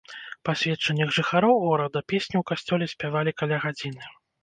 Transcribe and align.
Па 0.47 0.55
сведчаннях 0.61 1.11
жыхароў 1.19 1.55
горада, 1.67 1.99
песні 2.15 2.35
ў 2.43 2.49
касцёле 2.55 2.85
спявалі 2.97 3.39
каля 3.43 3.65
гадзіны. 3.71 4.15